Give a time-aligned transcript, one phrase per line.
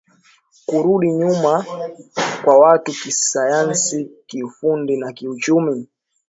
[0.65, 1.65] kurudi nyuma
[2.43, 5.87] kwa watu kisayansi kiufundi na kiuchumi